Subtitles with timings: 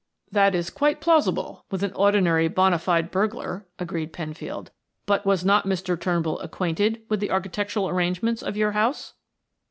[0.31, 4.71] "That is quite plausible with an ordinary bona fide burglar," agreed Penfield.
[5.05, 5.93] "But was not Mr.
[5.99, 9.13] Turnbull acquainted with the architectural arrangements of your house?"